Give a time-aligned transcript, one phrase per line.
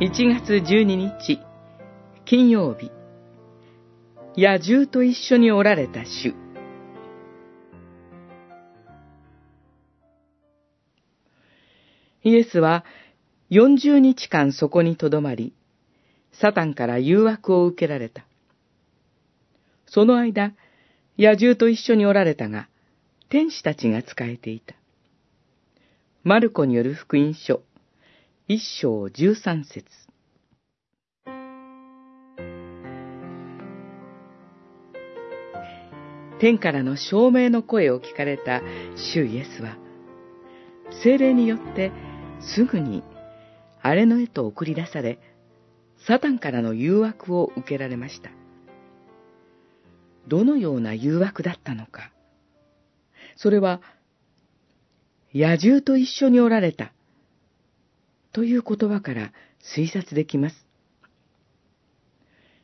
[0.00, 1.40] 1月12日、
[2.24, 2.90] 金曜日。
[4.34, 6.34] 野獣と一緒におられた主。
[12.24, 12.84] イエスは
[13.50, 15.52] 40日間そこにとどまり、
[16.32, 18.24] サタンから誘惑を受けられた。
[19.84, 20.54] その間、
[21.18, 22.68] 野獣と一緒におられたが、
[23.28, 24.79] 天使たちが仕えていた。
[26.22, 27.62] マルコによる福音書、
[28.46, 29.86] 一章十三節
[36.38, 38.60] 天からの証明の声を聞かれた
[39.14, 39.78] 主イエスは、
[41.02, 41.90] 精霊によって
[42.54, 43.02] すぐに
[43.80, 45.18] 荒れの絵と送り出され、
[46.06, 48.28] サタンからの誘惑を受けられました。
[50.28, 52.12] どのような誘惑だったのか。
[53.36, 53.80] それは、
[55.34, 56.92] 野獣と一緒におられた、
[58.32, 59.32] という言葉から
[59.76, 60.66] 推察できます。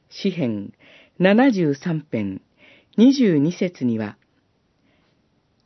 [0.09, 0.73] 詩編
[1.21, 2.43] 73編
[2.99, 4.17] 22節には、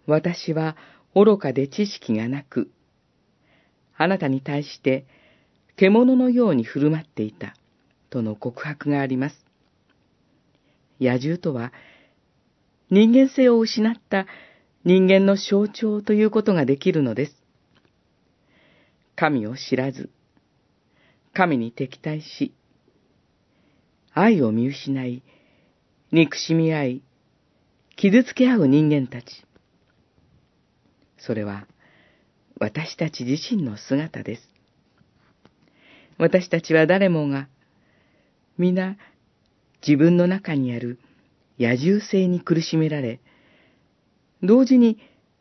[0.06, 0.76] 私は
[1.14, 2.70] 愚かで知識がなく、
[3.96, 5.06] あなたに対して
[5.76, 7.54] 獣のように振る舞っていた、
[8.10, 9.46] との告白があります。
[11.00, 11.72] 野獣とは、
[12.90, 14.26] 人間性を失った
[14.84, 17.36] 人間の象徴ということができるのです。
[19.14, 20.09] 神を知らず、
[21.34, 22.55] 神に敵対し、
[24.14, 25.23] 愛を見失い、
[26.12, 27.03] 憎しみ合い、
[27.97, 29.45] 傷つけ合う人間たち。
[31.19, 31.67] それは、
[32.58, 34.48] 私たち自身の姿です。
[36.17, 37.48] 私たちは誰もが、
[38.56, 38.97] 皆、
[39.86, 40.98] 自分の中にある
[41.58, 43.20] 野獣性に苦しめられ、
[44.42, 44.98] 同時に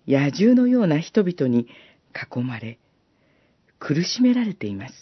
[0.07, 1.67] 野獣のような人々に
[2.13, 2.79] 囲まれ、
[3.79, 4.93] 苦しめられています。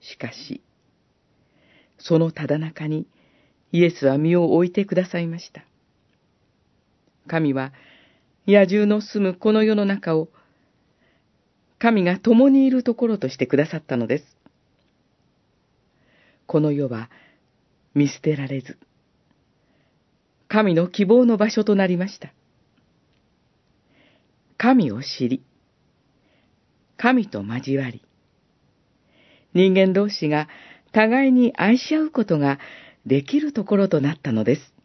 [0.00, 0.62] しかし、
[1.98, 3.06] そのただ中に
[3.72, 5.64] イエスは身を置いてくださいました。
[7.26, 7.72] 神は
[8.46, 10.28] 野獣の住むこの世の中を
[11.78, 14.24] 神が共にいるところとしてくださったのです。
[16.46, 17.10] この世は
[17.94, 18.78] 見捨てられず、
[20.48, 22.32] 神の希望の場所となりました。
[24.56, 25.44] 神を知り、
[26.96, 28.02] 神と交わり、
[29.54, 30.48] 人間同士が
[30.92, 32.58] 互いに愛し合うことが
[33.06, 34.77] できるところとなったのです。